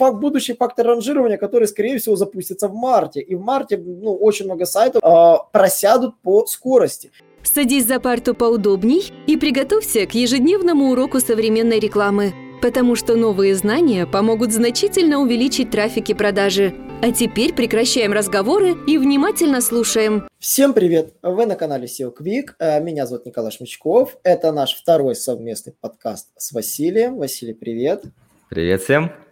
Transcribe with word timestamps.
факт 0.00 0.16
будущий 0.16 0.54
фактор 0.54 0.86
ранжирования, 0.86 1.36
который, 1.36 1.68
скорее 1.68 1.98
всего, 1.98 2.16
запустится 2.16 2.68
в 2.68 2.74
марте. 2.74 3.20
И 3.20 3.34
в 3.34 3.42
марте 3.42 3.76
ну, 3.76 4.14
очень 4.14 4.46
много 4.46 4.64
сайтов 4.64 5.02
э, 5.04 5.34
просядут 5.52 6.14
по 6.22 6.46
скорости. 6.46 7.10
Садись 7.42 7.86
за 7.86 8.00
парту 8.00 8.34
поудобней 8.34 9.12
и 9.26 9.36
приготовься 9.36 10.06
к 10.06 10.14
ежедневному 10.14 10.90
уроку 10.90 11.20
современной 11.20 11.78
рекламы, 11.78 12.32
потому 12.62 12.96
что 12.96 13.14
новые 13.14 13.54
знания 13.54 14.06
помогут 14.06 14.52
значительно 14.52 15.18
увеличить 15.18 15.70
трафик 15.70 16.08
и 16.08 16.14
продажи. 16.14 16.74
А 17.02 17.12
теперь 17.12 17.54
прекращаем 17.54 18.12
разговоры 18.12 18.74
и 18.86 18.96
внимательно 18.96 19.60
слушаем. 19.60 20.28
Всем 20.38 20.72
привет! 20.72 21.12
Вы 21.22 21.44
на 21.44 21.56
канале 21.56 21.86
SEO 21.86 22.10
Quick. 22.18 22.54
Э, 22.58 22.80
меня 22.80 23.04
зовут 23.06 23.26
Николай 23.26 23.52
Шмичков. 23.52 24.16
Это 24.22 24.50
наш 24.50 24.74
второй 24.74 25.14
совместный 25.14 25.74
подкаст 25.78 26.28
с 26.38 26.52
Василием. 26.52 27.18
Василий, 27.18 27.54
привет! 27.54 28.04
Привет 28.48 28.82
всем! 28.82 29.29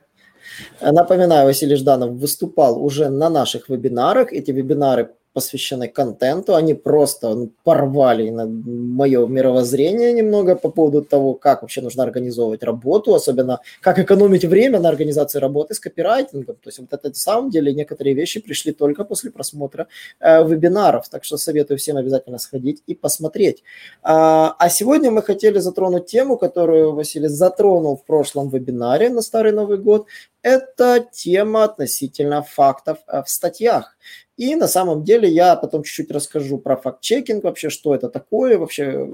Напоминаю, 0.80 1.46
Василий 1.46 1.76
Жданов 1.76 2.10
выступал 2.10 2.82
уже 2.84 3.08
на 3.08 3.28
наших 3.28 3.68
вебинарах. 3.68 4.32
Эти 4.32 4.50
вебинары 4.50 5.10
посвящены 5.38 5.88
контенту, 5.88 6.54
они 6.54 6.74
просто 6.74 7.34
ну, 7.34 7.50
порвали 7.64 8.30
на 8.30 8.46
мое 8.46 9.26
мировоззрение 9.26 10.12
немного 10.12 10.56
по 10.56 10.68
поводу 10.70 11.02
того, 11.02 11.34
как 11.34 11.62
вообще 11.62 11.80
нужно 11.80 12.02
организовывать 12.02 12.64
работу, 12.64 13.14
особенно 13.14 13.60
как 13.80 13.98
экономить 13.98 14.44
время 14.44 14.80
на 14.80 14.88
организации 14.88 15.38
работы 15.38 15.74
с 15.74 15.80
копирайтингом. 15.80 16.56
То 16.56 16.68
есть 16.68 16.78
вот 16.80 16.92
это 16.92 17.08
на 17.08 17.14
самом 17.14 17.50
деле 17.50 17.72
некоторые 17.72 18.14
вещи 18.14 18.40
пришли 18.40 18.72
только 18.72 19.04
после 19.04 19.30
просмотра 19.30 19.86
э, 20.20 20.44
вебинаров, 20.44 21.08
так 21.08 21.24
что 21.24 21.36
советую 21.36 21.78
всем 21.78 21.96
обязательно 21.96 22.38
сходить 22.38 22.82
и 22.88 22.94
посмотреть. 22.96 23.62
А, 24.02 24.56
а 24.58 24.68
сегодня 24.68 25.10
мы 25.10 25.22
хотели 25.22 25.60
затронуть 25.60 26.06
тему, 26.06 26.36
которую 26.36 26.92
Василий 26.92 27.28
затронул 27.28 27.96
в 27.96 28.04
прошлом 28.04 28.48
вебинаре 28.48 29.08
на 29.08 29.22
Старый 29.22 29.52
Новый 29.52 29.78
год. 29.78 30.06
Это 30.42 31.06
тема 31.12 31.64
относительно 31.64 32.42
фактов 32.42 32.98
э, 33.06 33.22
в 33.22 33.28
статьях. 33.28 33.96
И 34.36 34.54
на 34.54 34.68
самом 34.68 35.02
деле 35.02 35.28
я 35.28 35.56
потом 35.56 35.82
чуть-чуть 35.82 36.12
расскажу 36.12 36.58
про 36.58 36.76
факт-чекинг, 36.76 37.42
вообще, 37.42 37.70
что 37.70 37.92
это 37.92 38.08
такое, 38.08 38.56
вообще, 38.56 39.10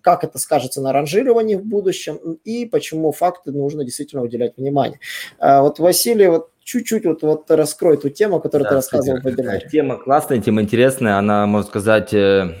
как 0.00 0.24
это 0.24 0.40
скажется 0.40 0.80
на 0.80 0.92
ранжировании 0.92 1.54
в 1.54 1.64
будущем 1.64 2.16
и 2.44 2.66
почему 2.66 3.12
факты 3.12 3.52
нужно 3.52 3.84
действительно 3.84 4.22
уделять 4.22 4.56
внимание. 4.56 4.98
А 5.38 5.62
вот 5.62 5.78
Василий, 5.78 6.26
вот 6.26 6.50
чуть-чуть 6.64 7.04
вот, 7.04 7.22
вот 7.22 7.48
раскрой 7.50 7.96
ту 7.96 8.08
тему, 8.08 8.40
которую 8.40 8.64
да, 8.64 8.70
ты 8.70 8.74
рассказывал 8.74 9.20
в 9.20 9.24
вебинаре. 9.24 9.68
Тема 9.70 9.96
классная, 9.96 10.40
тема 10.40 10.62
интересная, 10.62 11.16
она, 11.16 11.46
можно 11.46 11.68
сказать, 11.68 12.12
э, 12.12 12.52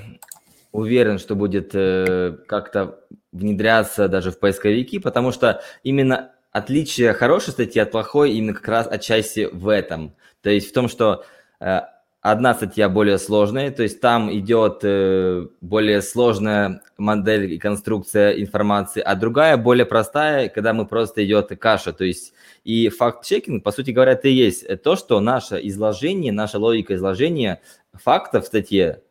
уверен, 0.70 1.18
что 1.18 1.34
будет 1.34 1.72
э, 1.74 2.36
как-то 2.46 3.00
внедряться 3.32 4.06
даже 4.06 4.30
в 4.30 4.38
поисковики, 4.38 5.00
потому 5.00 5.32
что 5.32 5.60
именно 5.82 6.32
отличие 6.52 7.12
хорошей 7.12 7.52
статьи 7.52 7.80
от 7.80 7.90
плохой 7.90 8.32
именно 8.32 8.54
как 8.54 8.68
раз 8.68 8.86
отчасти 8.86 9.48
в 9.52 9.68
этом. 9.68 10.14
То 10.42 10.50
есть 10.50 10.70
в 10.70 10.72
том, 10.72 10.88
что 10.88 11.24
Э, 11.60 11.82
одна 12.22 12.54
статья 12.54 12.88
более 12.88 13.18
сложная, 13.18 13.70
то 13.70 13.82
есть 13.82 14.00
там 14.00 14.32
идет 14.32 14.80
э, 14.82 15.46
более 15.60 16.02
сложная 16.02 16.82
модель 16.98 17.52
и 17.52 17.58
конструкция 17.58 18.32
информации, 18.32 19.00
а 19.00 19.14
другая 19.14 19.56
более 19.56 19.86
простая, 19.86 20.48
когда 20.48 20.74
мы 20.74 20.86
просто 20.86 21.24
идет 21.24 21.48
каша, 21.58 21.92
то 21.92 22.04
есть 22.04 22.34
и 22.64 22.88
факт-чекинг, 22.88 23.62
по 23.62 23.72
сути 23.72 23.90
говоря, 23.90 24.12
это 24.12 24.28
и 24.28 24.32
есть 24.32 24.82
то, 24.82 24.96
что 24.96 25.20
наше 25.20 25.60
изложение, 25.62 26.32
наша 26.32 26.58
логика 26.58 26.94
изложения 26.94 27.60
фактов 27.94 28.44
в 28.44 28.46
статье, 28.48 29.02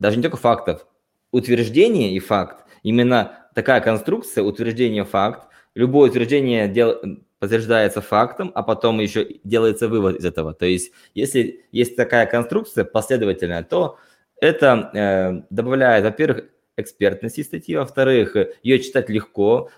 даже 0.00 0.16
не 0.16 0.22
только 0.22 0.36
фактов, 0.36 0.86
утверждение 1.30 2.12
и 2.12 2.18
факт, 2.18 2.64
именно 2.82 3.48
такая 3.54 3.80
конструкция, 3.80 4.42
утверждение 4.42 5.04
факт, 5.04 5.48
любое 5.74 6.10
утверждение 6.10 6.68
дел, 6.68 7.00
подтверждается 7.38 8.00
фактом, 8.00 8.52
а 8.54 8.62
потом 8.62 9.00
еще 9.00 9.26
делается 9.44 9.88
вывод 9.88 10.16
из 10.16 10.24
этого. 10.24 10.52
То 10.54 10.66
есть, 10.66 10.92
если 11.14 11.64
есть 11.72 11.96
такая 11.96 12.26
конструкция 12.26 12.84
последовательная, 12.84 13.62
то 13.62 13.98
это 14.40 14.90
э, 14.94 15.42
добавляет, 15.50 16.04
во-первых, 16.04 16.44
экспертности 16.76 17.42
статьи, 17.42 17.76
во-вторых, 17.76 18.36
ее 18.62 18.78
читать 18.78 19.08
легко. 19.08 19.70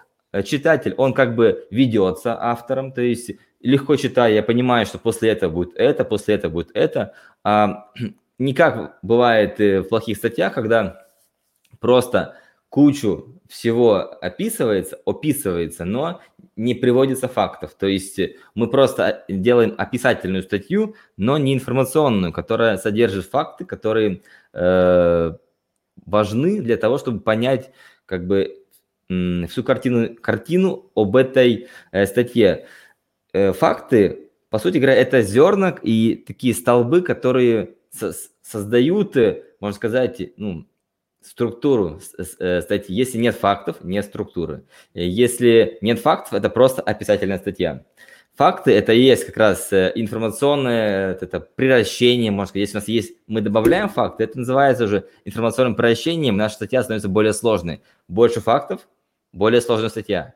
Читатель, 0.44 0.94
он 0.96 1.12
как 1.12 1.34
бы 1.34 1.66
ведется 1.70 2.40
автором, 2.40 2.92
то 2.92 3.02
есть 3.02 3.32
легко 3.60 3.96
читая, 3.96 4.32
я 4.32 4.42
понимаю, 4.42 4.86
что 4.86 4.98
после 4.98 5.30
этого 5.30 5.50
будет 5.52 5.76
это, 5.76 6.04
после 6.04 6.34
этого 6.36 6.52
будет 6.52 6.70
это. 6.74 7.14
А, 7.44 7.90
не 8.38 8.54
как 8.54 8.98
бывает 9.02 9.58
в 9.58 9.84
плохих 9.84 10.16
статьях, 10.16 10.54
когда 10.54 11.06
просто 11.80 12.36
кучу 12.72 13.38
всего 13.50 13.96
описывается, 14.22 14.98
описывается, 15.04 15.84
но 15.84 16.22
не 16.56 16.74
приводится 16.74 17.28
фактов. 17.28 17.74
То 17.78 17.86
есть 17.86 18.18
мы 18.54 18.66
просто 18.66 19.26
делаем 19.28 19.74
описательную 19.76 20.42
статью, 20.42 20.96
но 21.18 21.36
не 21.36 21.52
информационную, 21.52 22.32
которая 22.32 22.78
содержит 22.78 23.26
факты, 23.26 23.66
которые 23.66 24.22
э, 24.54 25.32
важны 26.06 26.62
для 26.62 26.78
того, 26.78 26.96
чтобы 26.96 27.20
понять 27.20 27.72
как 28.06 28.26
бы 28.26 28.64
всю 29.06 29.62
картину, 29.62 30.14
картину 30.14 30.90
об 30.94 31.14
этой 31.16 31.68
э, 31.90 32.06
статье. 32.06 32.66
Э, 33.34 33.52
факты, 33.52 34.30
по 34.48 34.58
сути 34.58 34.78
говоря, 34.78 34.94
это 34.94 35.20
зернок 35.20 35.80
и 35.82 36.24
такие 36.26 36.54
столбы, 36.54 37.02
которые 37.02 37.74
со 37.90 38.14
создают, 38.40 39.14
э, 39.18 39.42
можно 39.60 39.76
сказать, 39.76 40.32
ну, 40.38 40.66
структуру 41.24 42.00
э, 42.18 42.60
статьи. 42.60 42.94
Если 42.94 43.18
нет 43.18 43.36
фактов, 43.36 43.76
нет 43.82 44.04
структуры. 44.04 44.64
Если 44.94 45.78
нет 45.80 46.00
фактов, 46.00 46.34
это 46.34 46.50
просто 46.50 46.82
описательная 46.82 47.38
статья. 47.38 47.84
Факты– 48.34 48.72
это 48.72 48.92
и 48.94 49.00
есть 49.02 49.26
как 49.26 49.36
раз 49.36 49.72
э, 49.72 49.92
информационное 49.94 51.12
это 51.20 51.40
превращение, 51.40 52.30
можно 52.30 52.48
сказать. 52.48 52.68
Если 52.68 52.76
у 52.76 52.80
нас 52.80 52.88
есть, 52.88 53.16
мы 53.26 53.42
добавляем 53.42 53.90
факты, 53.90 54.24
это 54.24 54.38
называется 54.38 54.84
уже 54.84 55.08
информационным 55.26 55.74
превращением, 55.74 56.38
наша 56.38 56.54
статья 56.54 56.82
становится 56.82 57.08
более 57.08 57.34
сложной. 57.34 57.82
Больше 58.08 58.40
фактов– 58.40 58.88
более 59.32 59.60
сложная 59.60 59.90
статья, 59.90 60.34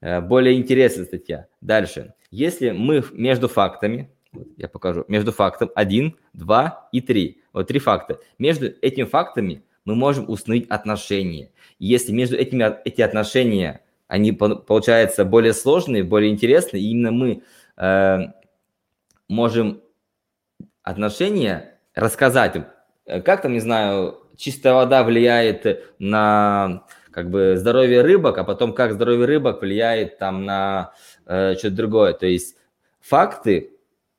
э, 0.00 0.20
более 0.20 0.56
интересная 0.56 1.04
статья. 1.04 1.48
Дальше. 1.60 2.14
Если 2.30 2.70
мы 2.70 3.04
между 3.12 3.48
фактами, 3.48 4.12
я 4.56 4.68
покажу, 4.68 5.04
между 5.08 5.32
фактом 5.32 5.70
1, 5.74 6.16
2 6.34 6.88
и 6.92 7.00
3, 7.00 7.42
вот 7.52 7.66
три 7.66 7.80
факта, 7.80 8.20
между 8.38 8.66
этими 8.80 9.04
фактами– 9.04 9.64
мы 9.84 9.94
можем 9.94 10.28
установить 10.28 10.68
отношения. 10.68 11.50
если 11.78 12.12
между 12.12 12.36
этими 12.36 12.76
эти 12.84 13.02
отношения, 13.02 13.80
они 14.06 14.32
получаются 14.32 15.24
более 15.24 15.54
сложные, 15.54 16.04
более 16.04 16.30
интересные, 16.30 16.82
и 16.82 16.90
именно 16.90 17.10
мы 17.10 17.42
э, 17.76 18.18
можем 19.28 19.80
отношения 20.82 21.78
рассказать, 21.94 22.66
э, 23.06 23.20
как 23.22 23.42
там, 23.42 23.52
не 23.52 23.60
знаю, 23.60 24.18
чистая 24.36 24.74
вода 24.74 25.02
влияет 25.02 25.84
на 25.98 26.84
как 27.10 27.30
бы 27.30 27.56
здоровье 27.56 28.02
рыбок, 28.02 28.38
а 28.38 28.44
потом 28.44 28.72
как 28.72 28.92
здоровье 28.92 29.26
рыбок 29.26 29.60
влияет 29.62 30.18
там 30.18 30.44
на 30.44 30.92
э, 31.26 31.54
что-то 31.58 31.76
другое. 31.76 32.12
То 32.12 32.26
есть 32.26 32.56
факты 33.00 33.71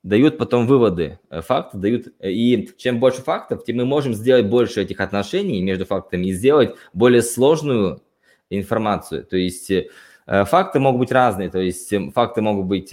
дают 0.03 0.38
потом 0.38 0.68
выводы, 0.68 1.19
э, 1.30 1.41
факты 1.41 1.78
дают, 1.78 2.08
э, 2.19 2.31
и 2.31 2.69
чем 2.78 3.00
больше 3.00 3.22
фактов, 3.22 3.64
тем 3.64 3.78
мы 3.78 3.86
можем 3.86 4.14
сделать 4.14 4.46
больше 4.46 4.81
этих 4.81 5.00
отношений 5.00 5.62
между 5.64 5.86
фактами 5.86 6.28
и 6.28 6.34
сделать 6.34 6.75
более 6.91 7.22
сложную 7.22 8.02
информацию. 8.50 9.24
То 9.24 9.38
есть 9.38 9.72
э, 9.72 9.88
факты 10.25 10.80
могут 10.80 11.00
быть 11.00 11.12
разные, 11.12 11.50
то 11.50 11.59
есть 11.59 11.94
факты 12.14 12.41
могут 12.41 12.66
быть 12.66 12.91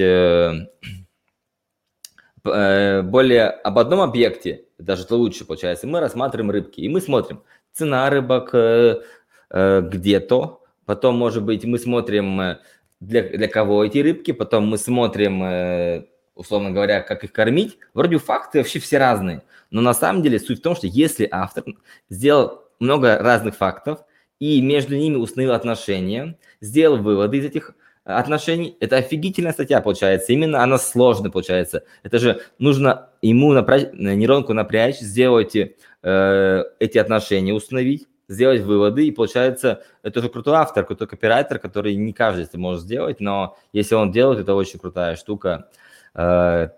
более 2.43 3.51
об 3.51 3.79
одном 3.79 4.01
объекте, 4.01 4.65
даже 4.79 5.07
то 5.07 5.17
лучше 5.17 5.45
получается. 5.45 5.87
Мы 5.87 6.01
рассматриваем 6.01 6.51
рыбки, 6.51 6.81
и 6.81 6.89
мы 6.89 7.03
смотрим 7.03 7.43
цена 7.73 8.09
рыбок 8.09 8.55
где-то, 9.51 10.63
потом, 10.87 11.19
может 11.19 11.45
быть, 11.45 11.67
мы 11.67 11.79
смотрим 11.79 12.57
для, 13.01 13.23
для 13.29 13.47
кого 13.47 13.85
эти 13.85 13.99
рыбки, 13.99 14.33
потом 14.33 14.69
мы 14.69 14.79
смотрим 14.79 16.07
условно 16.35 16.71
говоря, 16.71 17.01
как 17.01 17.25
их 17.25 17.33
кормить, 17.33 17.79
вроде 17.95 18.19
факты 18.19 18.59
вообще 18.59 18.79
все 18.79 18.99
разные. 18.99 19.43
Но 19.71 19.81
на 19.81 19.95
самом 19.95 20.23
деле 20.23 20.39
суть 20.39 20.61
в 20.61 20.63
том, 20.63 20.75
что 20.75 20.87
если 20.87 21.29
автор 21.31 21.65
сделал 22.09 22.65
много 22.79 23.19
разных 23.19 23.57
фактов 23.57 24.01
и 24.39 24.61
между 24.61 24.97
ними 24.97 25.17
установил 25.17 25.53
отношения, 25.53 26.39
сделал 26.61 26.97
выводы 26.99 27.39
из 27.39 27.45
этих 27.45 27.75
отношений, 28.05 28.77
это 28.81 28.97
офигительная 28.97 29.53
статья 29.53 29.81
получается. 29.81 30.33
Именно 30.33 30.63
она 30.63 30.79
сложная 30.79 31.31
получается. 31.31 31.85
Это 32.03 32.19
же 32.19 32.41
нужно 32.59 33.11
ему 33.23 33.53
напрячь, 33.53 33.89
нейронку 33.93 34.55
напрячь, 34.55 34.99
сделать 34.99 35.55
э, 35.55 36.65
эти 36.79 36.99
отношения, 36.99 37.53
установить, 37.53 38.09
сделать 38.29 38.63
выводы, 38.63 39.07
и 39.07 39.11
получается, 39.11 39.83
это 40.03 40.23
же 40.23 40.29
крутой 40.29 40.55
автор, 40.55 40.87
крутой 40.87 41.09
копирайтер, 41.09 41.59
который 41.59 41.97
не 41.97 42.13
каждый 42.13 42.45
это 42.45 42.59
может 42.59 42.83
сделать, 42.83 43.21
но 43.21 43.59
если 43.73 43.97
он 43.97 44.13
делает, 44.13 44.39
это 44.39 44.55
очень 44.55 44.79
крутая 44.79 45.17
штука. 45.17 45.69
Э, 46.15 46.69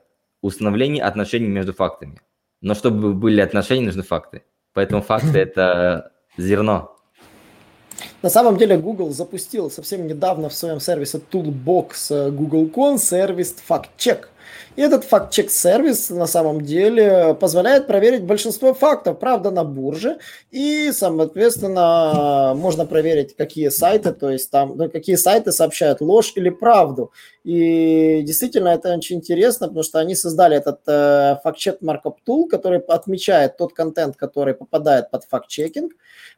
установление 0.42 1.04
отношений 1.04 1.48
между 1.48 1.72
фактами. 1.72 2.20
Но 2.60 2.74
чтобы 2.74 3.14
были 3.14 3.40
отношения, 3.40 3.86
нужны 3.86 4.02
факты. 4.02 4.42
Поэтому 4.74 5.02
факты– 5.02 5.38
это 5.40 6.12
зерно. 6.36 6.96
На 8.22 8.30
самом 8.30 8.56
деле 8.56 8.76
Google 8.78 9.10
запустил 9.10 9.70
совсем 9.70 10.06
недавно 10.06 10.48
в 10.48 10.54
своем 10.54 10.80
сервисе 10.80 11.18
Toolbox 11.18 12.30
Google.com 12.30 12.98
сервис 12.98 13.56
FactCheck. 13.68 14.26
И 14.76 14.80
этот 14.80 15.04
факт-чек-сервис 15.04 16.10
на 16.10 16.26
самом 16.26 16.62
деле 16.62 17.34
позволяет 17.34 17.86
проверить 17.86 18.22
большинство 18.22 18.72
фактов, 18.72 19.18
правда, 19.18 19.50
на 19.50 19.64
бурже. 19.64 20.18
И, 20.50 20.90
соответственно, 20.92 22.54
можно 22.56 22.86
проверить, 22.86 23.36
какие 23.36 23.68
сайты, 23.68 24.12
то 24.12 24.30
есть 24.30 24.50
там, 24.50 24.76
ну, 24.76 24.88
какие 24.88 25.16
сайты 25.16 25.52
сообщают 25.52 26.00
ложь 26.00 26.32
или 26.36 26.48
правду. 26.48 27.12
И 27.44 28.22
действительно 28.24 28.68
это 28.68 28.94
очень 28.94 29.16
интересно, 29.16 29.66
потому 29.66 29.82
что 29.82 29.98
они 29.98 30.14
создали 30.14 30.56
этот 30.56 30.80
э, 30.86 31.36
факт-чек 31.42 31.82
маркап 31.82 32.18
tool, 32.26 32.48
который 32.48 32.78
отмечает 32.78 33.56
тот 33.56 33.74
контент, 33.74 34.16
который 34.16 34.54
попадает 34.54 35.10
под 35.10 35.24
факт-чекинг. 35.24 35.92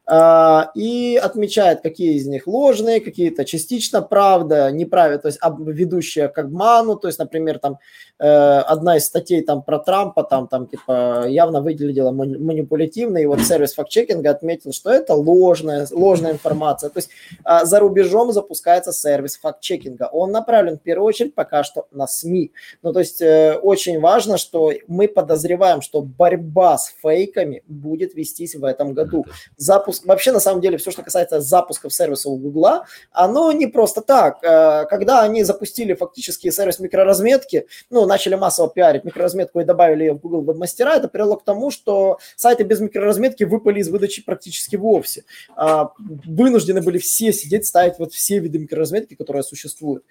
А, 0.07 0.71
и 0.75 1.19
отмечает, 1.23 1.81
какие 1.81 2.15
из 2.17 2.27
них 2.27 2.47
ложные, 2.47 3.01
какие-то 3.01 3.47
частично 3.47 4.03
правда, 4.03 4.71
неправильно, 4.71 5.19
то 5.19 5.29
есть 5.29 5.41
ведущие 5.59 6.29
к 6.29 6.37
обману, 6.39 6.97
то 6.97 7.09
есть, 7.09 7.19
например, 7.19 7.59
там 7.59 7.75
э, 7.75 7.77
одна 8.19 8.97
из 8.97 9.07
статей 9.07 9.43
там 9.43 9.63
про 9.63 9.79
Трампа, 9.79 10.23
там, 10.23 10.49
там 10.49 10.67
типа 10.67 11.27
явно 11.29 11.61
выглядела 11.61 12.11
манипулятивно, 12.11 13.19
и 13.19 13.27
вот 13.27 13.41
сервис 13.41 13.75
факт-чекинга 13.75 14.31
отметил, 14.31 14.73
что 14.73 14.91
это 14.91 15.15
ложная, 15.15 15.87
ложная 15.91 16.33
информация, 16.33 16.91
то 16.91 16.99
есть 16.99 17.11
а, 17.45 17.65
за 17.65 17.81
рубежом 17.81 18.33
запускается 18.33 18.93
сервис 18.93 19.37
факт-чекинга, 19.39 20.09
он 20.13 20.31
направлен 20.31 20.79
в 20.79 20.83
первую 20.83 21.07
очередь 21.07 21.35
пока 21.35 21.65
что 21.65 21.87
на 21.91 22.07
СМИ, 22.07 22.53
ну 22.83 22.93
то 22.93 23.01
есть 23.01 23.21
э, 23.21 23.59
очень 23.61 24.01
важно, 24.01 24.39
что 24.39 24.73
мы 24.87 25.09
подозреваем, 25.09 25.83
что 25.83 26.01
борьба 26.01 26.79
с 26.79 26.93
фейками 27.03 27.63
будет 27.67 28.15
вестись 28.15 28.55
в 28.55 28.65
этом 28.65 28.95
году, 28.95 29.27
запуск 29.57 30.07
вообще 30.07 30.33
на 30.33 30.41
самом 30.41 30.61
деле 30.61 30.79
все, 30.79 30.91
что 30.91 31.03
касается 31.03 31.41
запусков 31.41 31.93
сервисов 31.93 32.33
у 32.33 32.37
Гугла, 32.37 32.87
оно 33.13 33.51
не 33.53 33.67
просто 33.67 34.01
так. 34.01 34.39
Э, 34.43 34.87
когда 34.87 35.23
они 35.23 35.45
запустили 35.45 35.95
фактически 35.95 36.51
сервис 36.51 36.79
микроразметки, 36.79 37.67
ну, 37.91 38.07
начали 38.07 38.35
массово 38.35 38.69
пиарить 38.71 39.05
микроразметку 39.05 39.61
и 39.61 39.65
добавили 39.65 40.05
ее 40.05 40.13
в 40.15 40.19
Google 40.19 40.45
Webmaster, 40.45 40.89
это 40.89 41.09
привело 41.09 41.37
к 41.37 41.45
тому, 41.45 41.71
что 41.71 42.19
сайты 42.37 42.65
без 42.65 42.81
микроразметки 42.81 43.45
выпали 43.45 43.81
из 43.81 43.89
выдачи 43.89 44.25
практически 44.25 44.77
вовсе. 44.77 45.25
А, 45.57 45.93
вынуждены 45.99 46.83
были 46.83 46.99
все 46.99 47.33
сидеть, 47.33 47.67
ставить 47.67 47.99
вот 47.99 48.13
все 48.13 48.39
виды 48.39 48.59
микроразметки, 48.59 49.15
которые 49.15 49.43
существуют. 49.43 50.05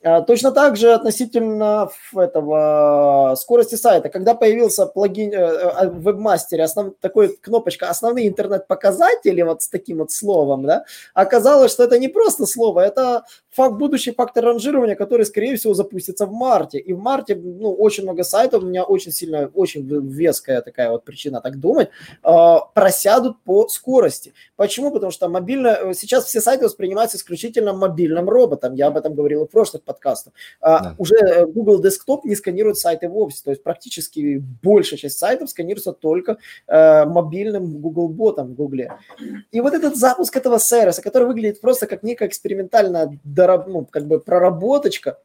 А, 0.00 0.20
точно 0.22 0.52
так 0.52 0.76
же 0.76 0.92
относительно 0.92 1.90
этого 2.14 3.34
скорости 3.36 3.74
сайта. 3.74 4.08
Когда 4.08 4.34
появился 4.34 4.86
плагин 4.86 5.32
э, 5.32 5.36
э, 5.36 5.88
в 5.88 6.02
вебмастере, 6.02 6.62
основ, 6.62 6.94
такой 7.00 7.36
кнопочка 7.36 7.88
«Основные 7.88 8.28
интернет-показатели» 8.28 9.42
вот 9.42 9.62
с 9.62 9.68
таким 9.68 9.98
вот 9.98 10.12
словом, 10.12 10.64
да, 10.66 10.84
оказалось, 11.14 11.72
что 11.72 11.82
это 11.82 11.98
не 11.98 12.06
просто 12.06 12.46
слово, 12.46 12.80
это 12.80 13.24
факт, 13.50 13.74
будущий 13.74 14.12
фактор 14.12 14.44
ранжирования, 14.44 14.94
который, 14.94 15.26
скорее 15.26 15.56
всего, 15.56 15.74
запустится 15.74 16.26
в 16.26 16.32
марте. 16.32 16.78
И 16.78 16.92
в 16.92 17.00
марте, 17.00 17.17
ну, 17.28 17.72
очень 17.72 18.04
много 18.04 18.22
сайтов, 18.22 18.62
у 18.62 18.66
меня 18.66 18.84
очень 18.84 19.12
сильно, 19.12 19.50
очень 19.54 19.86
веская 20.08 20.60
такая 20.60 20.90
вот 20.90 21.04
причина 21.04 21.40
так 21.40 21.58
думать, 21.58 21.90
а, 22.22 22.60
просядут 22.60 23.42
по 23.44 23.68
скорости. 23.68 24.34
Почему? 24.56 24.90
Потому 24.90 25.10
что 25.10 25.28
мобильно, 25.28 25.68
э, 25.68 25.94
сейчас 25.94 26.24
все 26.26 26.40
сайты 26.40 26.64
воспринимаются 26.64 27.16
исключительно 27.16 27.72
мобильным 27.72 28.28
роботом. 28.28 28.74
Я 28.74 28.88
об 28.88 28.96
этом 28.96 29.14
говорил 29.14 29.44
в 29.44 29.50
прошлых 29.50 29.82
подкастов. 29.82 30.32
А, 30.60 30.80
да. 30.80 30.94
Уже 30.98 31.16
э, 31.16 31.46
Google 31.46 31.82
Desktop 31.82 32.20
не 32.24 32.34
сканирует 32.34 32.76
сайты 32.76 33.08
вовсе, 33.08 33.42
то 33.44 33.50
есть 33.50 33.62
практически 33.62 34.42
большая 34.62 34.98
часть 34.98 35.18
сайтов 35.18 35.50
сканируется 35.50 35.92
только 35.92 36.38
э, 36.66 37.04
мобильным 37.04 37.80
Google 37.80 38.08
ботом 38.08 38.48
в 38.48 38.54
Google. 38.54 38.68
И 39.50 39.60
вот 39.60 39.72
этот 39.72 39.96
запуск 39.96 40.36
этого 40.36 40.58
сервиса, 40.58 41.02
который 41.02 41.26
выглядит 41.26 41.60
просто 41.60 41.86
как 41.86 42.02
некая 42.02 42.28
экспериментальная 42.28 43.18
ну, 43.66 43.86
как 43.86 44.06
бы 44.06 44.20
проработочка, 44.20 45.18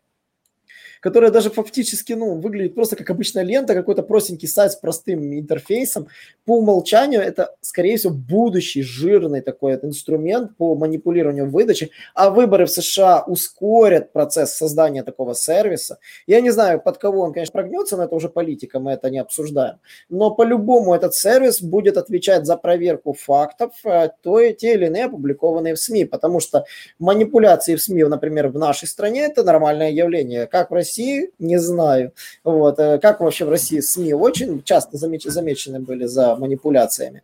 которая 1.04 1.32
даже 1.32 1.50
фактически, 1.50 2.14
ну, 2.14 2.36
выглядит 2.40 2.76
просто 2.76 2.96
как 2.96 3.10
обычная 3.10 3.44
лента, 3.44 3.74
какой-то 3.74 4.04
простенький 4.04 4.48
сайт 4.48 4.72
с 4.72 4.76
простым 4.78 5.38
интерфейсом. 5.38 6.08
По 6.46 6.58
умолчанию 6.58 7.20
это, 7.20 7.56
скорее 7.60 7.98
всего, 7.98 8.14
будущий 8.14 8.82
жирный 8.84 9.42
такой 9.42 9.74
инструмент 9.84 10.56
по 10.56 10.76
манипулированию 10.76 11.50
выдачи, 11.50 11.92
а 12.16 12.30
выборы 12.30 12.66
в 12.66 12.72
США 12.72 13.22
ускорят 13.28 14.14
процесс 14.14 14.54
создания 14.54 15.04
такого 15.04 15.36
сервиса. 15.36 15.98
Я 16.26 16.40
не 16.40 16.52
знаю, 16.52 16.80
под 16.80 16.98
кого 17.00 17.20
он, 17.20 17.34
конечно, 17.34 17.52
прогнется, 17.52 17.98
но 17.98 18.04
это 18.04 18.16
уже 18.16 18.30
политика, 18.30 18.80
мы 18.80 18.92
это 18.92 19.10
не 19.10 19.20
обсуждаем. 19.20 19.80
Но 20.08 20.32
по-любому 20.32 20.96
этот 20.96 21.16
сервис 21.16 21.62
будет 21.62 21.98
отвечать 21.98 22.46
за 22.46 22.56
проверку 22.56 23.12
фактов, 23.12 23.74
э, 23.84 24.08
то 24.22 24.40
и 24.40 24.54
те 24.54 24.76
или 24.76 24.86
иные 24.86 25.06
опубликованные 25.06 25.74
в 25.74 25.80
СМИ, 25.80 26.06
потому 26.06 26.40
что 26.40 26.64
манипуляции 26.98 27.76
в 27.76 27.82
СМИ, 27.82 28.06
например, 28.06 28.48
в 28.48 28.58
нашей 28.58 28.88
стране, 28.88 29.26
это 29.26 29.44
нормальное 29.44 29.92
явление. 29.92 30.48
Как 30.48 30.72
в 30.72 30.74
России 30.74 30.93
России, 30.94 31.32
не 31.40 31.58
знаю. 31.58 32.12
Вот. 32.44 32.80
Э, 32.80 33.00
как 33.00 33.20
вообще 33.20 33.46
в 33.46 33.50
России 33.50 33.80
СМИ 33.80 34.14
очень 34.14 34.64
часто 34.64 34.98
замеч- 34.98 35.30
замечены 35.30 35.80
были 35.80 36.06
за 36.06 36.36
манипуляциями? 36.36 37.24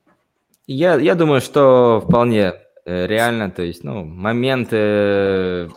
Я, 0.67 0.95
я 0.95 1.15
думаю, 1.15 1.41
что 1.41 2.01
вполне 2.05 2.53
э, 2.85 3.07
реально, 3.07 3.51
то 3.51 3.61
есть, 3.61 3.83
ну, 3.83 4.03
моменты 4.03 5.69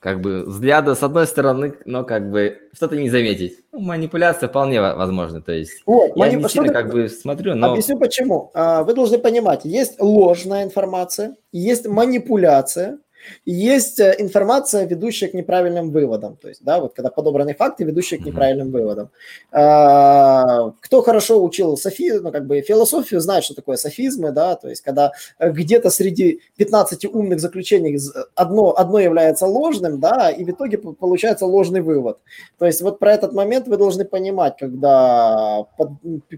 как 0.00 0.20
бы 0.20 0.44
взгляда 0.44 0.94
с 0.94 1.02
одной 1.02 1.26
стороны, 1.26 1.74
но 1.84 2.02
как 2.02 2.30
бы 2.30 2.58
что-то 2.72 2.96
не 2.96 3.08
заметить. 3.08 3.60
Ну, 3.72 3.80
манипуляция 3.80 4.48
вполне 4.48 4.80
возможна, 4.80 5.40
то 5.40 5.52
есть 5.52 5.82
вот, 5.86 6.16
я 6.16 6.28
манip... 6.28 6.42
не 6.42 6.48
сильно 6.48 6.72
как 6.72 6.90
бы 6.90 7.08
смотрю, 7.08 7.54
но... 7.54 7.70
Объясню 7.70 7.98
почему. 7.98 8.50
А, 8.52 8.82
вы 8.82 8.94
должны 8.94 9.18
понимать, 9.18 9.64
есть 9.64 10.00
ложная 10.00 10.64
информация, 10.64 11.36
есть 11.52 11.86
манипуляция, 11.86 12.98
есть 13.44 14.00
э, 14.00 14.14
информация, 14.18 14.86
ведущая 14.86 15.28
к 15.28 15.34
неправильным 15.34 15.90
выводам. 15.90 16.36
То 16.36 16.48
есть, 16.48 16.62
да, 16.64 16.80
вот 16.80 16.94
когда 16.94 17.10
подобраны 17.10 17.54
факты, 17.54 17.84
ведущие 17.84 18.20
к 18.20 18.24
неправильным 18.24 18.70
выводам. 18.70 19.10
А, 19.50 20.70
кто 20.80 21.02
хорошо 21.02 21.42
учил 21.42 21.76
софи, 21.76 22.12
ну, 22.12 22.32
как 22.32 22.46
бы 22.46 22.60
философию, 22.62 23.20
знает, 23.20 23.44
что 23.44 23.54
такое 23.54 23.76
софизмы, 23.76 24.32
да, 24.32 24.56
то 24.56 24.68
есть, 24.68 24.82
когда 24.82 25.12
э, 25.38 25.50
где-то 25.50 25.90
среди 25.90 26.40
15 26.56 27.04
умных 27.06 27.40
заключений 27.40 27.98
одно, 28.34 28.74
одно 28.76 28.98
является 28.98 29.46
ложным, 29.46 30.00
да, 30.00 30.30
и 30.30 30.44
в 30.44 30.50
итоге 30.50 30.78
получается 30.78 31.46
ложный 31.46 31.80
вывод. 31.80 32.18
То 32.58 32.66
есть, 32.66 32.82
вот 32.82 32.98
про 32.98 33.12
этот 33.12 33.32
момент 33.32 33.68
вы 33.68 33.76
должны 33.76 34.04
понимать, 34.04 34.56
когда 34.58 35.64
под, 35.76 35.90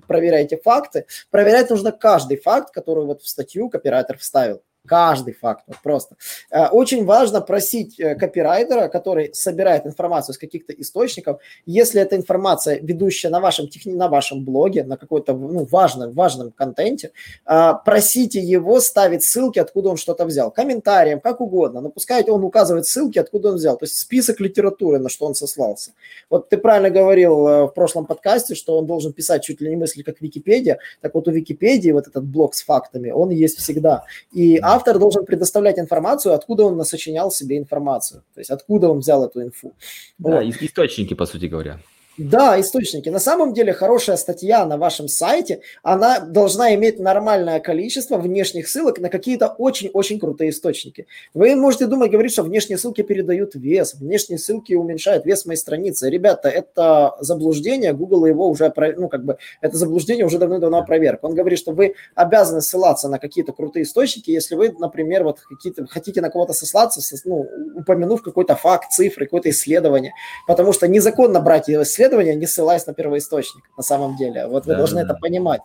проверяете 0.06 0.56
факты. 0.56 1.06
Проверять 1.30 1.70
нужно 1.70 1.92
каждый 1.92 2.36
факт, 2.36 2.72
который 2.72 3.04
вот 3.04 3.22
в 3.22 3.28
статью 3.28 3.68
копирайтер 3.68 4.18
вставил. 4.18 4.62
Каждый 4.86 5.32
факт, 5.32 5.64
просто. 5.82 6.16
Э, 6.50 6.66
очень 6.66 7.06
важно 7.06 7.40
просить 7.40 7.98
э, 7.98 8.14
копирайтера, 8.16 8.88
который 8.88 9.32
собирает 9.32 9.86
информацию 9.86 10.34
с 10.34 10.38
каких-то 10.38 10.74
источников, 10.74 11.40
если 11.64 12.02
эта 12.02 12.16
информация, 12.16 12.80
ведущая 12.82 13.30
на 13.30 13.40
вашем, 13.40 13.68
техни... 13.68 13.94
на 13.94 14.08
вашем 14.08 14.44
блоге, 14.44 14.84
на 14.84 14.98
какой-то 14.98 15.32
ну, 15.32 15.64
важном, 15.64 16.12
важном 16.12 16.52
контенте, 16.52 17.12
э, 17.46 17.72
просите 17.82 18.40
его 18.40 18.78
ставить 18.80 19.24
ссылки, 19.24 19.58
откуда 19.58 19.88
он 19.88 19.96
что-то 19.96 20.26
взял. 20.26 20.50
Комментарием, 20.50 21.20
как 21.20 21.40
угодно. 21.40 21.80
Но 21.80 21.88
пускай 21.88 22.22
он 22.24 22.44
указывает 22.44 22.86
ссылки, 22.86 23.18
откуда 23.18 23.50
он 23.50 23.54
взял. 23.54 23.78
То 23.78 23.86
есть 23.86 23.98
список 23.98 24.38
литературы, 24.40 24.98
на 24.98 25.08
что 25.08 25.24
он 25.24 25.34
сослался. 25.34 25.92
Вот 26.28 26.50
ты 26.50 26.58
правильно 26.58 26.90
говорил 26.90 27.68
в 27.68 27.72
прошлом 27.74 28.04
подкасте, 28.04 28.54
что 28.54 28.76
он 28.76 28.86
должен 28.86 29.14
писать 29.14 29.42
чуть 29.44 29.62
ли 29.62 29.70
не 29.70 29.76
мысли, 29.76 30.02
как 30.02 30.20
Википедия. 30.20 30.78
Так 31.00 31.14
вот 31.14 31.26
у 31.26 31.30
Википедии 31.30 31.90
вот 31.90 32.06
этот 32.06 32.24
блок 32.24 32.54
с 32.54 32.62
фактами, 32.62 33.10
он 33.10 33.30
есть 33.30 33.58
всегда. 33.58 34.04
И 34.32 34.58
автор 34.74 34.98
должен 34.98 35.24
предоставлять 35.24 35.78
информацию, 35.78 36.34
откуда 36.34 36.64
он 36.64 36.76
насочинял 36.76 37.30
себе 37.30 37.58
информацию, 37.58 38.22
то 38.34 38.40
есть 38.40 38.50
откуда 38.50 38.88
он 38.88 38.98
взял 38.98 39.24
эту 39.24 39.42
инфу. 39.42 39.74
Да, 40.18 40.42
вот. 40.42 40.44
источники, 40.60 41.14
по 41.14 41.26
сути 41.26 41.46
говоря. 41.46 41.78
Да, 42.16 42.60
источники. 42.60 43.08
На 43.08 43.18
самом 43.18 43.54
деле 43.54 43.72
хорошая 43.72 44.16
статья 44.16 44.64
на 44.66 44.76
вашем 44.76 45.08
сайте, 45.08 45.62
она 45.82 46.20
должна 46.20 46.72
иметь 46.76 47.00
нормальное 47.00 47.58
количество 47.58 48.18
внешних 48.18 48.68
ссылок 48.68 49.00
на 49.00 49.08
какие-то 49.08 49.48
очень-очень 49.48 50.20
крутые 50.20 50.50
источники. 50.50 51.08
Вы 51.34 51.56
можете 51.56 51.86
думать, 51.86 52.12
говорить, 52.12 52.32
что 52.32 52.44
внешние 52.44 52.78
ссылки 52.78 53.02
передают 53.02 53.56
вес, 53.56 53.94
внешние 53.94 54.38
ссылки 54.38 54.74
уменьшают 54.74 55.26
вес 55.26 55.44
моей 55.44 55.58
страницы. 55.58 56.08
Ребята, 56.08 56.48
это 56.48 57.16
заблуждение, 57.18 57.92
Google 57.92 58.26
его 58.26 58.48
уже, 58.48 58.72
ну 58.96 59.08
как 59.08 59.24
бы, 59.24 59.38
это 59.60 59.76
заблуждение 59.76 60.24
уже 60.24 60.38
давно-давно 60.38 60.78
опроверг. 60.78 61.18
Он 61.24 61.34
говорит, 61.34 61.58
что 61.58 61.72
вы 61.72 61.94
обязаны 62.14 62.60
ссылаться 62.60 63.08
на 63.08 63.18
какие-то 63.18 63.52
крутые 63.52 63.82
источники, 63.82 64.30
если 64.30 64.54
вы, 64.54 64.72
например, 64.78 65.24
вот 65.24 65.40
какие-то, 65.40 65.86
хотите 65.88 66.20
на 66.20 66.30
кого-то 66.30 66.52
сослаться, 66.52 67.00
ну, 67.24 67.44
упомянув 67.74 68.22
какой-то 68.22 68.54
факт, 68.54 68.92
цифры, 68.92 69.26
какое-то 69.26 69.50
исследование, 69.50 70.12
потому 70.46 70.72
что 70.72 70.86
незаконно 70.86 71.40
брать 71.40 71.68
исследование 71.68 72.03
исследования, 72.04 72.34
не 72.34 72.46
ссылаясь 72.46 72.86
на 72.86 72.94
первоисточник, 72.94 73.64
на 73.76 73.82
самом 73.82 74.16
деле. 74.16 74.46
Вот 74.46 74.66
вы 74.66 74.72
да, 74.72 74.78
должны 74.78 75.04
да. 75.04 75.06
это 75.06 75.14
понимать. 75.20 75.60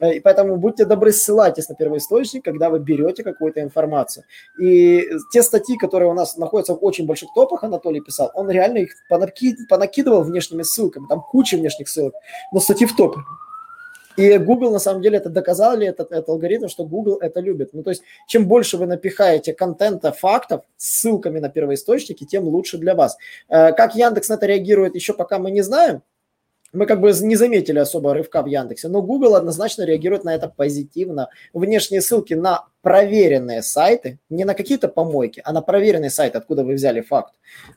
Э, 0.00 0.14
и 0.14 0.20
поэтому 0.20 0.56
будьте 0.56 0.84
добры, 0.84 1.12
ссылайтесь 1.12 1.68
на 1.68 1.74
первоисточник, 1.74 2.44
когда 2.44 2.70
вы 2.70 2.78
берете 2.78 3.22
какую-то 3.22 3.60
информацию. 3.60 4.24
И 4.60 5.08
те 5.32 5.42
статьи, 5.42 5.76
которые 5.76 6.10
у 6.10 6.14
нас 6.14 6.36
находятся 6.36 6.74
в 6.74 6.84
очень 6.84 7.06
больших 7.06 7.30
топах, 7.34 7.64
Анатолий 7.64 8.00
писал, 8.00 8.30
он 8.34 8.50
реально 8.50 8.78
их 8.78 8.90
понаки... 9.08 9.56
понакидывал 9.68 10.22
внешними 10.22 10.62
ссылками, 10.62 11.06
там 11.08 11.20
куча 11.20 11.56
внешних 11.56 11.88
ссылок, 11.88 12.14
но 12.52 12.60
статьи 12.60 12.86
в 12.86 12.96
топе. 12.96 13.20
И 14.16 14.38
Google 14.38 14.72
на 14.72 14.78
самом 14.78 15.02
деле 15.02 15.18
это 15.18 15.30
доказали, 15.30 15.86
этот, 15.86 16.12
этот 16.12 16.28
алгоритм, 16.28 16.68
что 16.68 16.84
Google 16.84 17.18
это 17.20 17.40
любит. 17.40 17.70
Ну, 17.72 17.82
то 17.82 17.90
есть, 17.90 18.02
чем 18.26 18.46
больше 18.46 18.76
вы 18.76 18.86
напихаете 18.86 19.52
контента, 19.52 20.12
фактов, 20.12 20.62
ссылками 20.76 21.38
на 21.38 21.48
первоисточники, 21.48 22.24
тем 22.24 22.44
лучше 22.44 22.78
для 22.78 22.94
вас. 22.94 23.16
Э, 23.48 23.72
как 23.72 23.94
Яндекс 23.94 24.28
на 24.28 24.34
это 24.34 24.46
реагирует, 24.46 24.94
еще 24.94 25.14
пока 25.14 25.38
мы 25.38 25.50
не 25.50 25.62
знаем, 25.62 26.02
мы 26.72 26.86
как 26.86 27.00
бы 27.00 27.12
не 27.20 27.36
заметили 27.36 27.78
особо 27.78 28.14
рывка 28.14 28.42
в 28.42 28.46
Яндексе, 28.46 28.88
но 28.88 29.02
Google 29.02 29.34
однозначно 29.34 29.84
реагирует 29.84 30.24
на 30.24 30.34
это 30.34 30.48
позитивно. 30.48 31.28
Внешние 31.52 32.00
ссылки 32.00 32.34
на 32.34 32.66
проверенные 32.82 33.62
сайты, 33.62 34.18
не 34.28 34.44
на 34.44 34.54
какие-то 34.54 34.88
помойки, 34.88 35.40
а 35.44 35.52
на 35.52 35.62
проверенные 35.62 36.10
сайты, 36.10 36.38
откуда 36.38 36.64
вы 36.64 36.74
взяли 36.74 37.00
факт, 37.00 37.32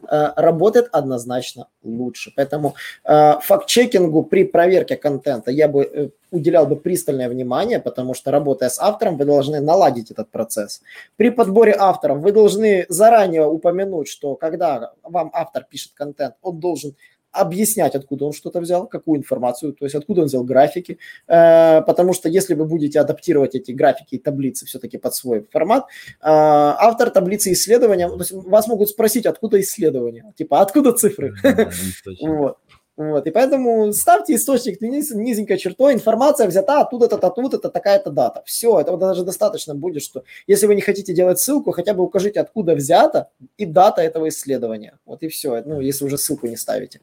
э, 0.10 0.34
работает 0.36 0.90
однозначно 0.92 1.68
лучше. 1.84 2.32
Поэтому 2.36 2.74
э, 3.04 3.34
факт-чекингу 3.42 4.24
при 4.24 4.46
проверке 4.46 4.96
контента 4.96 5.52
я 5.52 5.68
бы 5.68 5.84
э, 5.84 6.10
уделял 6.32 6.66
бы 6.66 6.76
пристальное 6.76 7.30
внимание, 7.30 7.80
потому 7.80 8.16
что 8.16 8.32
работая 8.32 8.70
с 8.70 8.80
автором, 8.80 9.18
вы 9.18 9.26
должны 9.26 9.60
наладить 9.60 10.10
этот 10.12 10.32
процесс. 10.32 10.82
При 11.18 11.30
подборе 11.30 11.76
авторов 11.78 12.20
вы 12.20 12.32
должны 12.32 12.86
заранее 12.90 13.46
упомянуть, 13.46 14.08
что 14.08 14.36
когда 14.36 14.94
вам 15.04 15.30
автор 15.34 15.66
пишет 15.70 15.92
контент, 15.94 16.36
он 16.42 16.60
должен 16.60 16.96
объяснять, 17.36 17.96
откуда 17.96 18.26
он 18.26 18.34
что-то 18.34 18.60
взял, 18.60 18.88
какую 18.88 19.20
информацию, 19.20 19.74
то 19.74 19.86
есть 19.86 19.96
откуда 19.96 20.22
он 20.22 20.28
взял 20.28 20.44
графики, 20.44 20.98
э, 21.28 21.82
потому 21.82 22.14
что 22.14 22.30
если 22.30 22.54
вы 22.54 22.66
будете 22.66 23.00
адаптировать 23.00 23.56
эти 23.56 23.72
графики 23.72 24.16
и 24.16 24.18
таблицы 24.18 24.66
все-таки 24.66 24.98
под 24.98 25.14
свой 25.16 25.46
формат, 25.52 25.84
э, 25.84 25.86
автор 26.22 27.10
таблицы 27.10 27.52
исследования, 27.52 28.10
то 28.10 28.18
есть 28.18 28.32
вас 28.32 28.68
могут 28.68 28.90
спросить, 28.90 29.26
откуда 29.26 29.60
исследования, 29.60 30.34
типа, 30.38 30.62
откуда 30.62 30.94
цифры, 30.94 31.34
вот. 32.22 32.58
Вот, 32.98 33.28
и 33.28 33.32
поэтому 33.32 33.92
ставьте 33.92 34.36
источник 34.36 34.80
низ, 34.80 35.12
низенькой 35.12 35.58
чертой, 35.58 35.94
информация 35.94 36.48
взята 36.48 36.80
оттуда-то, 36.80 37.18
оттуда-то, 37.18 37.70
такая-то 37.70 38.10
дата. 38.10 38.42
Все, 38.46 38.80
этого 38.80 38.98
даже 38.98 39.26
достаточно 39.26 39.76
будет, 39.76 40.02
что 40.02 40.24
если 40.48 40.66
вы 40.66 40.76
не 40.76 40.82
хотите 40.82 41.14
делать 41.14 41.40
ссылку, 41.40 41.72
хотя 41.72 41.94
бы 41.94 42.04
укажите, 42.04 42.40
откуда 42.40 42.74
взята 42.74 43.30
и 43.58 43.66
дата 43.66 44.02
этого 44.02 44.30
исследования. 44.30 44.98
Вот 45.06 45.24
и 45.24 45.28
все, 45.28 45.62
ну, 45.66 45.82
если 45.82 46.06
уже 46.06 46.18
ссылку 46.18 46.48
не 46.48 46.56
ставите. 46.56 47.02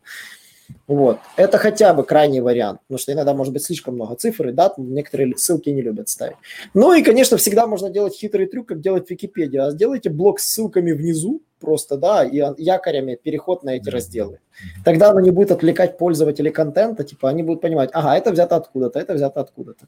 Вот. 0.87 1.19
Это 1.37 1.59
хотя 1.59 1.95
бы 1.95 2.05
крайний 2.05 2.41
вариант, 2.41 2.81
потому 2.83 2.99
что 2.99 3.13
иногда 3.13 3.35
может 3.35 3.53
быть 3.53 3.63
слишком 3.63 3.95
много 3.95 4.17
цифр 4.17 4.49
и 4.49 4.53
дат, 4.53 4.79
некоторые 4.79 5.37
ссылки 5.37 5.71
не 5.71 5.83
любят 5.83 6.09
ставить. 6.09 6.37
Ну 6.75 6.93
и, 6.93 7.03
конечно, 7.03 7.37
всегда 7.37 7.67
можно 7.67 7.89
делать 7.89 8.15
хитрый 8.15 8.47
трюк, 8.47 8.69
как 8.69 8.81
делать 8.81 9.09
Википедия. 9.09 9.67
А 9.67 9.71
сделайте 9.71 10.11
блок 10.11 10.41
с 10.41 10.49
ссылками 10.49 10.93
внизу, 10.93 11.41
просто, 11.63 11.97
да, 11.97 12.25
и 12.25 12.43
якорями 12.59 13.15
переход 13.15 13.63
на 13.63 13.77
эти 13.77 13.89
разделы. 13.89 14.41
Тогда 14.85 15.11
оно 15.11 15.21
не 15.21 15.31
будет 15.31 15.53
отвлекать 15.53 15.97
пользователей 15.97 16.51
контента, 16.51 17.05
типа 17.05 17.29
они 17.31 17.43
будут 17.43 17.63
понимать, 17.63 17.91
ага, 17.93 18.17
это 18.17 18.33
взято 18.33 18.57
откуда-то, 18.57 18.99
это 18.99 19.15
взято 19.15 19.41
откуда-то. 19.41 19.87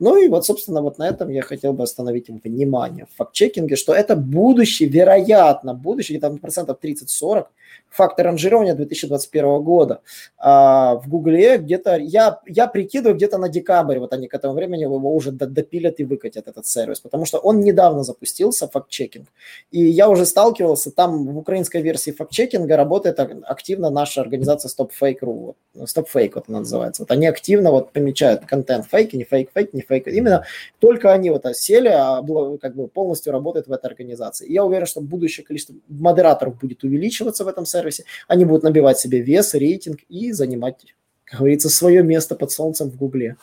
Ну 0.00 0.16
и 0.16 0.28
вот, 0.28 0.44
собственно, 0.44 0.82
вот 0.82 0.98
на 0.98 1.06
этом 1.08 1.28
я 1.28 1.42
хотел 1.42 1.72
бы 1.72 1.84
остановить 1.84 2.28
им 2.28 2.40
внимание 2.42 3.06
в 3.06 3.16
факт-чекинге, 3.16 3.76
что 3.76 3.94
это 3.94 4.16
будущее, 4.16 4.88
вероятно, 4.88 5.74
будущее, 5.74 6.18
где-то 6.18 6.36
процентов 6.36 6.78
30-40, 6.82 7.46
фактор 7.90 8.26
ранжирования 8.26 8.74
2021 8.74 9.62
года. 9.62 10.00
А 10.38 10.94
в 10.96 11.08
Гугле 11.08 11.58
где-то, 11.58 11.96
я, 11.96 12.40
я 12.46 12.66
прикидываю, 12.66 13.16
где-то 13.16 13.38
на 13.38 13.48
декабрь, 13.48 13.98
вот 13.98 14.12
они 14.12 14.28
к 14.28 14.34
этому 14.34 14.54
времени 14.54 14.82
его 14.82 15.14
уже 15.14 15.32
допилят 15.32 16.00
и 16.00 16.04
выкатят 16.04 16.48
этот 16.48 16.66
сервис, 16.66 17.00
потому 17.00 17.24
что 17.24 17.38
он 17.38 17.60
недавно 17.60 18.04
запустился, 18.04 18.68
факт-чекинг, 18.68 19.28
и 19.70 19.82
я 19.84 20.08
уже 20.08 20.26
сталкивался, 20.26 20.90
там 20.90 21.26
в 21.26 21.38
украинской 21.38 21.82
версии 21.82 22.10
факт-чекинга 22.10 22.76
работает 22.76 23.18
активно 23.20 23.90
наша 23.90 24.20
организация 24.20 24.70
StopFake.ru, 24.70 25.54
StopFake 25.76 26.32
вот 26.34 26.44
она 26.48 26.60
называется. 26.60 27.02
Вот 27.02 27.10
они 27.10 27.26
активно 27.26 27.70
вот 27.70 27.92
помечают 27.92 28.44
контент 28.46 28.86
фейки, 28.86 29.16
не 29.16 29.24
фейк, 29.24 29.50
фейк, 29.54 29.72
не 29.72 29.80
фейк. 29.80 30.06
Именно 30.08 30.44
только 30.78 31.12
они 31.12 31.30
вот 31.30 31.44
сели, 31.56 31.88
а 31.88 32.22
как 32.60 32.74
бы 32.74 32.88
полностью 32.88 33.32
работают 33.32 33.66
в 33.66 33.72
этой 33.72 33.86
организации. 33.86 34.46
И 34.46 34.52
я 34.52 34.64
уверен, 34.64 34.86
что 34.86 35.00
будущее 35.00 35.44
количество 35.44 35.74
модераторов 35.88 36.58
будет 36.58 36.84
увеличиваться 36.84 37.44
в 37.44 37.48
этом 37.48 37.66
сервисе. 37.66 38.04
Они 38.28 38.44
будут 38.44 38.62
набивать 38.62 38.98
себе 38.98 39.20
вес, 39.20 39.54
рейтинг 39.54 40.00
и 40.08 40.32
занимать, 40.32 40.94
как 41.24 41.40
говорится, 41.40 41.68
свое 41.68 42.02
место 42.02 42.34
под 42.34 42.50
солнцем 42.50 42.90
в 42.90 42.96
Гугле. 42.96 43.36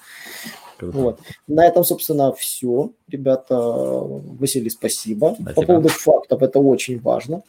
Вот. 0.80 1.20
На 1.48 1.66
этом, 1.68 1.84
собственно, 1.84 2.34
все. 2.34 2.92
Ребята, 3.08 3.56
Василий, 3.60 4.70
спасибо. 4.70 5.36
спасибо. 5.40 5.54
По 5.54 5.62
поводу 5.62 5.90
фактов, 5.90 6.42
это 6.42 6.60
очень 6.60 7.00
важно. 7.00 7.44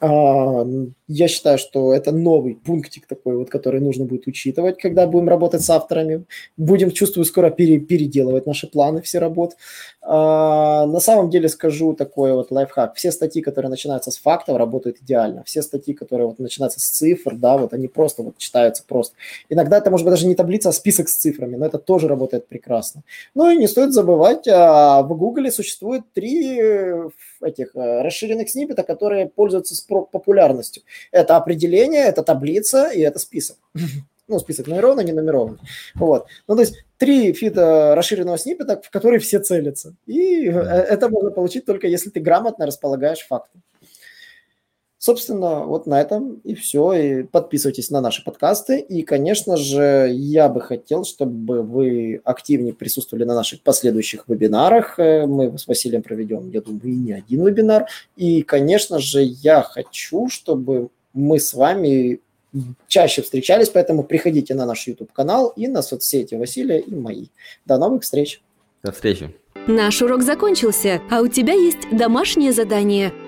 А, 0.00 0.64
я 1.08 1.26
считаю, 1.26 1.58
что 1.58 1.92
это 1.92 2.12
новый 2.12 2.54
пунктик 2.54 3.06
такой, 3.06 3.36
вот, 3.36 3.50
который 3.50 3.80
нужно 3.80 4.04
будет 4.04 4.26
учитывать, 4.26 4.78
когда 4.78 5.06
будем 5.06 5.28
работать 5.28 5.62
с 5.62 5.70
авторами. 5.70 6.24
Будем, 6.56 6.90
чувствую, 6.92 7.24
скоро 7.24 7.50
пере, 7.50 7.80
переделывать 7.80 8.46
наши 8.46 8.68
планы, 8.68 9.02
все 9.02 9.18
работы. 9.18 9.56
А, 10.02 10.86
на 10.86 11.00
самом 11.00 11.30
деле 11.30 11.48
скажу 11.48 11.94
такой 11.94 12.32
вот 12.32 12.50
лайфхак. 12.50 12.94
Все 12.94 13.10
статьи, 13.10 13.42
которые 13.42 13.70
начинаются 13.70 14.10
с 14.10 14.18
фактов, 14.18 14.56
работают 14.56 14.98
идеально. 15.02 15.42
Все 15.44 15.62
статьи, 15.62 15.94
которые 15.94 16.28
вот 16.28 16.38
начинаются 16.38 16.78
с 16.78 16.88
цифр, 16.88 17.34
да, 17.34 17.56
вот 17.56 17.72
они 17.72 17.88
просто 17.88 18.22
вот 18.22 18.38
читаются 18.38 18.84
просто. 18.86 19.16
Иногда 19.48 19.78
это 19.78 19.90
может 19.90 20.04
быть 20.04 20.12
даже 20.12 20.26
не 20.26 20.36
таблица, 20.36 20.68
а 20.68 20.72
список 20.72 21.08
с 21.08 21.16
цифрами, 21.16 21.56
но 21.56 21.66
это 21.66 21.78
тоже 21.78 22.06
работает 22.06 22.46
прекрасно. 22.46 23.02
Ну 23.34 23.50
и 23.50 23.56
не 23.56 23.66
стоит 23.66 23.92
забывать, 23.92 24.46
а, 24.46 25.02
в 25.02 25.16
Гугле 25.16 25.50
существует 25.50 26.02
три 26.12 26.60
этих 27.42 27.74
э, 27.76 28.02
расширенных 28.02 28.48
сниппета, 28.48 28.82
которые 28.82 29.28
пользуются 29.28 29.74
популярностью. 29.88 30.82
Это 31.10 31.36
определение, 31.36 32.04
это 32.04 32.22
таблица 32.22 32.88
и 32.88 33.00
это 33.00 33.18
список. 33.18 33.56
Ну, 34.28 34.38
список 34.38 34.66
нумерованный, 34.66 35.04
не 35.04 35.12
нумерованный. 35.12 35.58
Вот. 35.94 36.26
Ну, 36.46 36.54
то 36.54 36.60
есть 36.60 36.84
три 36.98 37.32
фита 37.32 37.94
расширенного 37.94 38.36
сниппета, 38.36 38.78
в 38.82 38.90
которые 38.90 39.20
все 39.20 39.38
целятся. 39.38 39.94
И 40.04 40.46
э, 40.48 40.50
это 40.50 41.08
можно 41.08 41.30
получить 41.30 41.64
только 41.64 41.86
если 41.86 42.10
ты 42.10 42.20
грамотно 42.20 42.66
располагаешь 42.66 43.26
факты. 43.26 43.58
Собственно, 44.98 45.64
вот 45.64 45.86
на 45.86 46.00
этом 46.00 46.40
и 46.42 46.54
все. 46.56 46.92
И 46.92 47.22
подписывайтесь 47.22 47.90
на 47.90 48.00
наши 48.00 48.24
подкасты. 48.24 48.80
И, 48.80 49.02
конечно 49.02 49.56
же, 49.56 50.10
я 50.12 50.48
бы 50.48 50.60
хотел, 50.60 51.04
чтобы 51.04 51.62
вы 51.62 52.20
активнее 52.24 52.74
присутствовали 52.74 53.22
на 53.22 53.34
наших 53.34 53.62
последующих 53.62 54.24
вебинарах. 54.26 54.98
Э, 54.98 55.26
мы 55.26 55.56
с 55.56 55.68
Василием 55.68 56.02
проведем, 56.02 56.50
я 56.50 56.60
думаю, 56.60 56.82
и 56.82 56.96
не 56.96 57.12
один 57.12 57.46
вебинар. 57.46 57.86
И, 58.16 58.42
конечно 58.42 58.98
же, 58.98 59.22
я 59.22 59.62
хочу, 59.62 60.28
чтобы 60.28 60.88
мы 61.12 61.38
с 61.38 61.54
вами 61.54 62.20
чаще 62.88 63.22
встречались, 63.22 63.68
поэтому 63.68 64.02
приходите 64.02 64.54
на 64.54 64.66
наш 64.66 64.88
YouTube-канал 64.88 65.52
и 65.54 65.68
на 65.68 65.82
соцсети 65.82 66.34
Василия 66.34 66.80
и 66.80 66.94
мои. 66.94 67.26
До 67.66 67.78
новых 67.78 68.02
встреч! 68.02 68.42
До 68.82 68.90
встречи! 68.90 69.32
Наш 69.68 70.02
урок 70.02 70.22
закончился, 70.22 71.02
а 71.10 71.20
у 71.20 71.28
тебя 71.28 71.52
есть 71.52 71.88
домашнее 71.92 72.52
задание– 72.52 73.12